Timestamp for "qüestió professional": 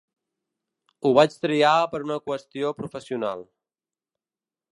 2.31-3.45